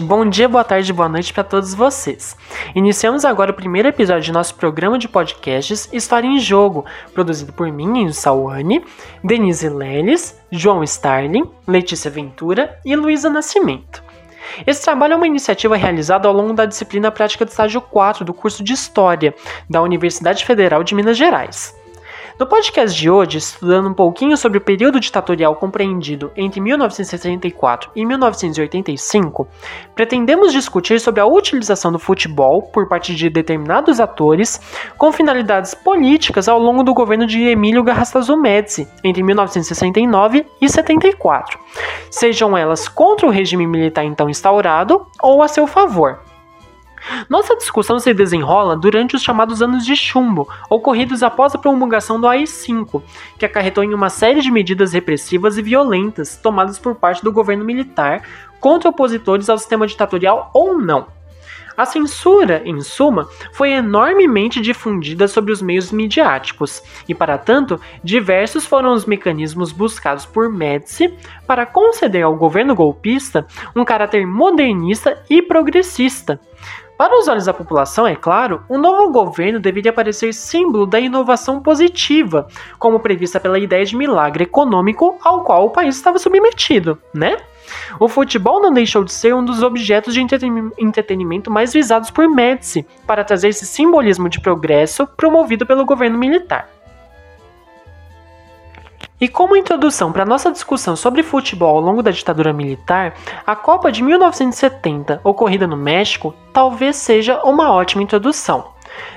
[0.00, 2.34] Bom dia, boa tarde, boa noite para todos vocês.
[2.74, 7.70] Iniciamos agora o primeiro episódio de nosso programa de podcasts História em Jogo, produzido por
[7.70, 8.82] mim, Enzo Sawane,
[9.22, 14.02] Denise Leles, João Starling, Letícia Ventura e Luísa Nascimento.
[14.66, 18.32] Esse trabalho é uma iniciativa realizada ao longo da disciplina prática do estágio 4 do
[18.32, 19.34] curso de História
[19.68, 21.78] da Universidade Federal de Minas Gerais.
[22.40, 28.06] No podcast de hoje, estudando um pouquinho sobre o período ditatorial compreendido entre 1964 e
[28.06, 29.46] 1985,
[29.94, 34.58] pretendemos discutir sobre a utilização do futebol por parte de determinados atores
[34.96, 41.58] com finalidades políticas ao longo do governo de Emílio Garrastazu Médici entre 1969 e 74,
[42.10, 46.29] sejam elas contra o regime militar então instaurado ou a seu favor.
[47.28, 52.26] Nossa discussão se desenrola durante os chamados anos de chumbo, ocorridos após a promulgação do
[52.26, 53.02] AI-5,
[53.38, 57.64] que acarretou em uma série de medidas repressivas e violentas tomadas por parte do governo
[57.64, 58.22] militar
[58.58, 61.06] contra opositores ao sistema ditatorial ou não.
[61.76, 68.66] A censura, em suma, foi enormemente difundida sobre os meios midiáticos, e para tanto, diversos
[68.66, 71.14] foram os mecanismos buscados por Médici
[71.46, 76.38] para conceder ao governo golpista um caráter modernista e progressista,
[77.00, 81.58] para os olhos da população, é claro, o novo governo deveria parecer símbolo da inovação
[81.58, 82.46] positiva,
[82.78, 87.38] como prevista pela ideia de milagre econômico ao qual o país estava submetido, né?
[87.98, 90.20] O futebol não deixou de ser um dos objetos de
[90.78, 96.68] entretenimento mais visados por Médici para trazer esse simbolismo de progresso promovido pelo governo militar.
[99.20, 103.14] E como introdução para nossa discussão sobre futebol ao longo da ditadura militar,
[103.46, 108.72] a Copa de 1970, ocorrida no México, talvez seja uma ótima introdução.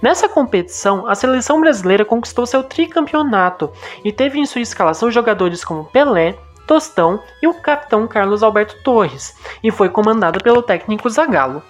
[0.00, 3.72] Nessa competição, a seleção brasileira conquistou seu tricampeonato
[4.04, 9.36] e teve em sua escalação jogadores como Pelé, Tostão e o capitão Carlos Alberto Torres,
[9.64, 11.60] e foi comandada pelo técnico Zagallo.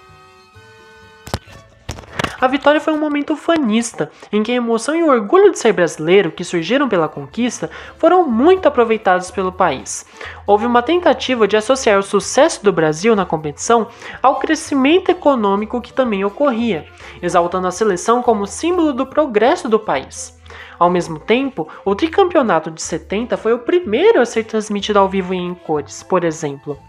[2.41, 5.73] A vitória foi um momento fanista, em que a emoção e o orgulho de ser
[5.73, 10.05] brasileiro que surgiram pela conquista foram muito aproveitados pelo país.
[10.47, 13.87] Houve uma tentativa de associar o sucesso do Brasil na competição
[14.23, 16.85] ao crescimento econômico que também ocorria,
[17.21, 20.39] exaltando a seleção como símbolo do progresso do país.
[20.79, 25.33] Ao mesmo tempo, o tricampeonato de 70 foi o primeiro a ser transmitido ao vivo
[25.33, 26.79] em cores, por exemplo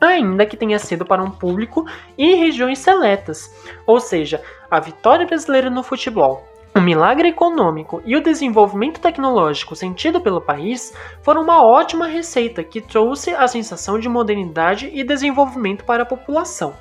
[0.00, 1.86] ainda que tenha sido para um público
[2.16, 3.54] e regiões seletas,
[3.86, 6.46] ou seja, a vitória brasileira no futebol,
[6.76, 12.82] o milagre econômico e o desenvolvimento tecnológico sentido pelo país foram uma ótima receita que
[12.82, 16.74] trouxe a sensação de modernidade e desenvolvimento para a população.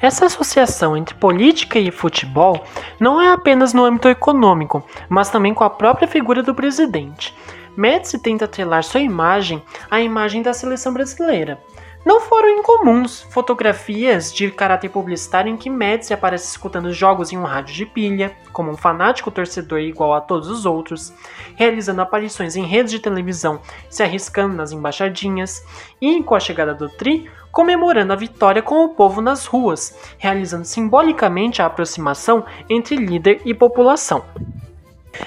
[0.00, 2.64] Essa associação entre política e futebol
[2.98, 7.32] não é apenas no âmbito econômico, mas também com a própria figura do presidente.
[7.78, 11.62] Médici tenta atrelar sua imagem à imagem da seleção brasileira,
[12.04, 17.44] não foram incomuns fotografias de caráter publicitário em que Médici aparece escutando jogos em um
[17.44, 21.12] rádio de pilha, como um fanático torcedor igual a todos os outros,
[21.54, 25.62] realizando aparições em redes de televisão, se arriscando nas embaixadinhas,
[26.00, 30.64] e, com a chegada do Tri, comemorando a vitória com o povo nas ruas, realizando
[30.64, 34.24] simbolicamente a aproximação entre líder e população.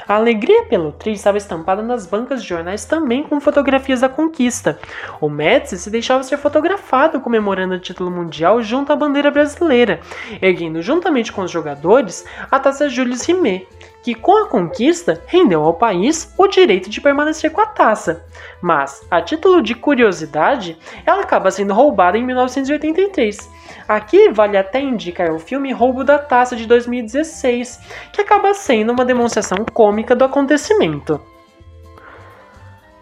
[0.07, 4.79] A alegria pelo tri estava estampada nas bancas de jornais também com fotografias da conquista.
[5.19, 9.99] O Médici se deixava ser fotografado comemorando o título mundial junto à bandeira brasileira,
[10.41, 13.67] erguendo juntamente com os jogadores a taça Jules Rimet,
[14.03, 18.25] que com a conquista rendeu ao país o direito de permanecer com a taça.
[18.61, 23.49] Mas, a título de curiosidade, ela acaba sendo roubada em 1983.
[23.87, 27.79] Aqui vale até indicar o filme Roubo da Taça de 2016,
[28.13, 31.30] que acaba sendo uma demonstração cômica do acontecimento.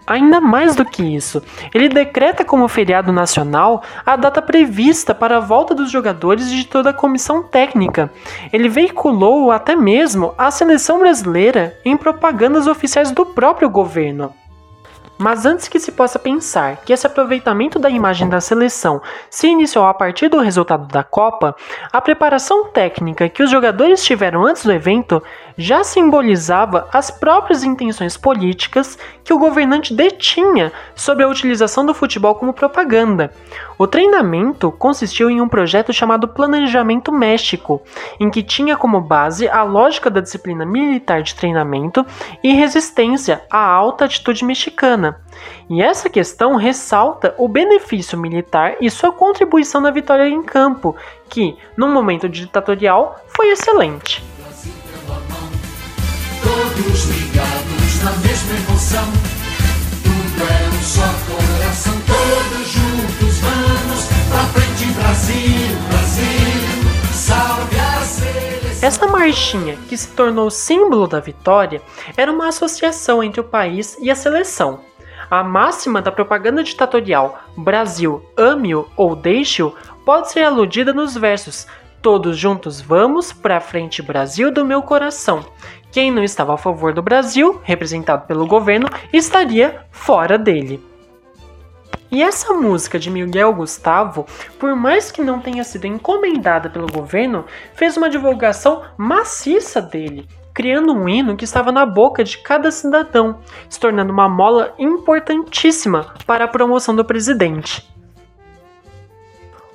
[0.10, 1.40] Ainda mais do que isso,
[1.72, 6.66] ele decreta como feriado nacional a data prevista para a volta dos jogadores e de
[6.66, 8.12] toda a comissão técnica.
[8.52, 14.34] Ele veiculou até mesmo a seleção brasileira em propagandas oficiais do próprio governo.
[15.22, 19.86] Mas antes que se possa pensar que esse aproveitamento da imagem da seleção se iniciou
[19.86, 21.54] a partir do resultado da Copa,
[21.92, 25.22] a preparação técnica que os jogadores tiveram antes do evento
[25.58, 32.34] já simbolizava as próprias intenções políticas que o governante detinha sobre a utilização do futebol
[32.36, 33.34] como propaganda.
[33.78, 37.82] O treinamento consistiu em um projeto chamado Planejamento México,
[38.22, 42.06] em que tinha como base a lógica da disciplina militar de treinamento
[42.42, 45.09] e resistência à alta atitude mexicana.
[45.70, 50.96] E essa questão ressalta o benefício militar e sua contribuição na vitória em campo,
[51.30, 54.24] que, num momento ditatorial, foi excelente.
[68.82, 71.82] Essa marchinha, que se tornou símbolo da vitória,
[72.16, 74.80] era uma associação entre o país e a seleção,
[75.30, 81.68] a máxima da propaganda ditatorial Brasil, ame-o ou deixe-o pode ser aludida nos versos
[82.02, 85.46] Todos juntos vamos, pra frente Brasil do meu coração.
[85.92, 90.82] Quem não estava a favor do Brasil, representado pelo governo, estaria fora dele.
[92.10, 94.26] E essa música de Miguel Gustavo,
[94.58, 100.26] por mais que não tenha sido encomendada pelo governo, fez uma divulgação maciça dele,
[100.60, 103.40] criando um hino que estava na boca de cada cidadão,
[103.70, 107.90] se tornando uma mola importantíssima para a promoção do presidente.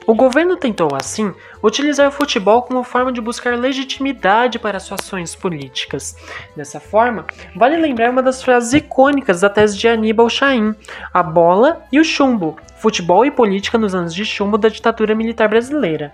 [0.07, 1.33] O governo tentou, assim,
[1.63, 6.19] utilizar o futebol como forma de buscar legitimidade para suas ações políticas.
[6.55, 7.25] Dessa forma,
[7.57, 10.75] vale lembrar uma das frases icônicas da tese de Aníbal Chaim:
[11.15, 15.49] a bola e o chumbo, futebol e política nos anos de chumbo da ditadura militar
[15.49, 16.13] brasileira.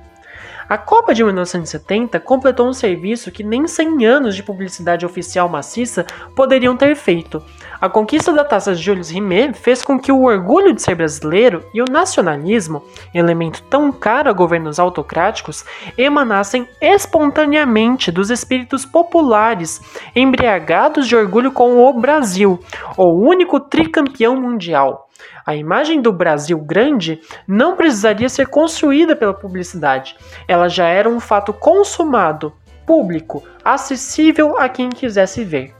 [0.70, 6.06] A Copa de 1970 completou um serviço que nem 100 anos de publicidade oficial maciça
[6.36, 7.42] poderiam ter feito.
[7.80, 11.82] A conquista da taça Jules Rimet fez com que o orgulho de ser brasileiro e
[11.82, 15.64] o nacionalismo, elemento tão caro a governos autocráticos,
[15.98, 19.80] emanassem espontaneamente dos espíritos populares,
[20.14, 22.60] embriagados de orgulho com o Brasil,
[22.96, 25.09] o único tricampeão mundial.
[25.44, 30.16] A imagem do Brasil grande não precisaria ser construída pela publicidade.
[30.46, 32.52] Ela já era um fato consumado,
[32.86, 35.74] público, acessível a quem quisesse ver.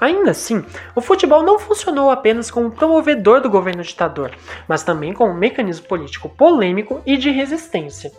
[0.00, 0.62] Ainda assim,
[0.94, 4.32] o futebol não funcionou apenas como promovedor do governo ditador,
[4.68, 8.12] mas também como um mecanismo político polêmico e de resistência.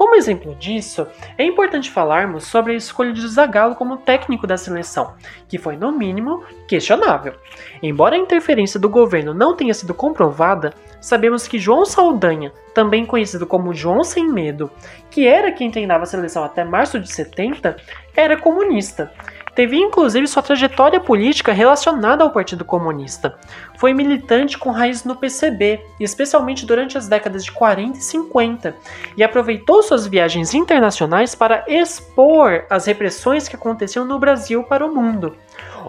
[0.00, 1.06] Como exemplo disso,
[1.36, 5.12] é importante falarmos sobre a escolha de Zagallo como técnico da seleção,
[5.46, 7.34] que foi no mínimo questionável.
[7.82, 13.46] Embora a interferência do governo não tenha sido comprovada, sabemos que João Saldanha, também conhecido
[13.46, 14.70] como João Sem Medo,
[15.10, 17.76] que era quem treinava a seleção até março de 70,
[18.16, 19.12] era comunista
[19.60, 23.38] Teve inclusive sua trajetória política relacionada ao Partido Comunista.
[23.76, 28.74] Foi militante com raiz no PCB, especialmente durante as décadas de 40 e 50,
[29.18, 34.94] e aproveitou suas viagens internacionais para expor as repressões que aconteciam no Brasil para o
[34.94, 35.36] mundo.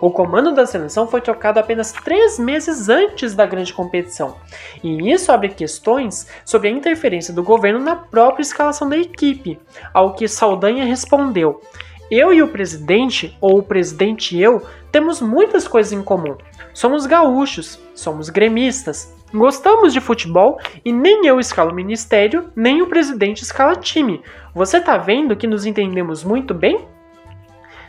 [0.01, 4.35] O comando da seleção foi trocado apenas três meses antes da grande competição,
[4.83, 9.57] e isso abre questões sobre a interferência do governo na própria escalação da equipe,
[9.93, 11.61] ao que Saldanha respondeu.
[12.11, 16.35] Eu e o presidente, ou o presidente e eu, temos muitas coisas em comum.
[16.73, 23.43] Somos gaúchos, somos gremistas, gostamos de futebol e nem eu escalo ministério, nem o presidente
[23.43, 24.21] escala time.
[24.53, 26.85] Você tá vendo que nos entendemos muito bem?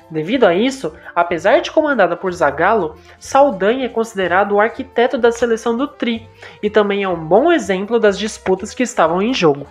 [0.08, 5.76] Devido a isso, apesar de comandada por Zagallo, Saldanha é considerado o arquiteto da seleção
[5.76, 6.28] do Tri
[6.62, 9.66] e também é um bom exemplo das disputas que estavam em jogo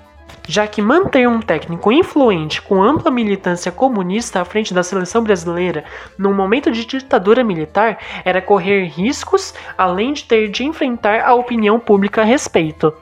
[0.47, 5.83] já que manter um técnico influente com ampla militância comunista à frente da seleção brasileira
[6.17, 11.79] num momento de ditadura militar era correr riscos, além de ter de enfrentar a opinião
[11.79, 12.93] pública a respeito.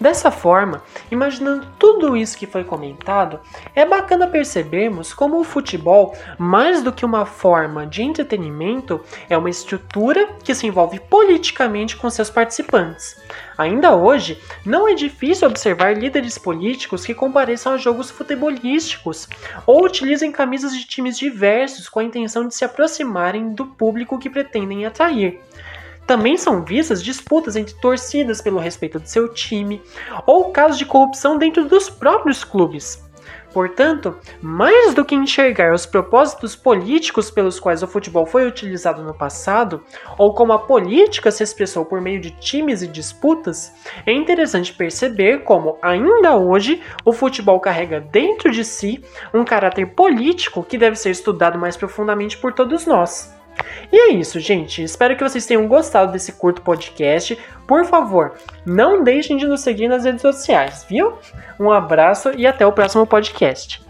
[0.00, 3.38] Dessa forma, imaginando tudo isso que foi comentado,
[3.74, 8.98] é bacana percebermos como o futebol, mais do que uma forma de entretenimento,
[9.28, 13.20] é uma estrutura que se envolve politicamente com seus participantes.
[13.58, 19.28] Ainda hoje, não é difícil observar líderes políticos que compareçam a jogos futebolísticos
[19.66, 24.30] ou utilizem camisas de times diversos com a intenção de se aproximarem do público que
[24.30, 25.42] pretendem atrair.
[26.06, 29.80] Também são vistas disputas entre torcidas pelo respeito de seu time
[30.26, 33.02] ou casos de corrupção dentro dos próprios clubes.
[33.52, 39.12] Portanto, mais do que enxergar os propósitos políticos pelos quais o futebol foi utilizado no
[39.12, 39.82] passado,
[40.16, 43.72] ou como a política se expressou por meio de times e disputas,
[44.06, 49.02] é interessante perceber como, ainda hoje, o futebol carrega dentro de si
[49.34, 53.39] um caráter político que deve ser estudado mais profundamente por todos nós.
[53.92, 54.82] E é isso, gente.
[54.82, 57.36] Espero que vocês tenham gostado desse curto podcast.
[57.66, 61.18] Por favor, não deixem de nos seguir nas redes sociais, viu?
[61.58, 63.89] Um abraço e até o próximo podcast.